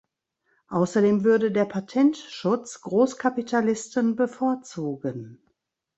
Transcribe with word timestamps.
Ausserdem 0.67 1.23
würde 1.23 1.51
der 1.51 1.65
Patentschutz 1.65 2.81
Grosskapitalisten 2.81 4.15
bevorzugen. 4.15 5.43